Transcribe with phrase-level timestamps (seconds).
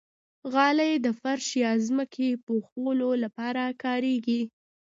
[0.53, 4.41] غالۍ د فرش یا ځمکې پوښلو لپاره کارېږي.